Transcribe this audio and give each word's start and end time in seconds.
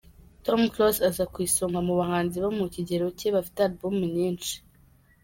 Tom 0.45 0.61
Close 0.73 0.99
aza 1.09 1.23
ku 1.33 1.37
isonga 1.47 1.79
mu 1.87 1.93
bahanzi 1.99 2.37
bo 2.43 2.49
mu 2.59 2.65
kigero 2.73 3.05
cye 3.19 3.27
bafite 3.35 3.59
album 3.67 3.95
nyinshi. 4.17 4.53